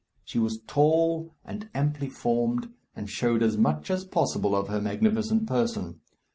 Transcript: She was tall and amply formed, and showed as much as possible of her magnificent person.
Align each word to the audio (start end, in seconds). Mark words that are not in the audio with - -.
She 0.25 0.39
was 0.39 0.59
tall 0.65 1.35
and 1.45 1.69
amply 1.75 2.09
formed, 2.09 2.73
and 2.95 3.07
showed 3.07 3.43
as 3.43 3.55
much 3.55 3.91
as 3.91 4.03
possible 4.03 4.55
of 4.55 4.67
her 4.67 4.81
magnificent 4.81 5.45
person. 5.45 5.99